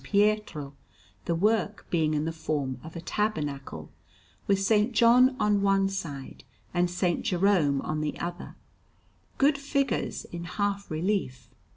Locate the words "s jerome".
6.89-7.81